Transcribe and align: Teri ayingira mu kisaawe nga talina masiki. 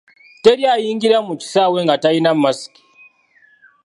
Teri 0.43 0.63
ayingira 0.75 1.17
mu 1.27 1.33
kisaawe 1.41 1.79
nga 1.85 1.95
talina 2.01 2.31
masiki. 2.43 2.81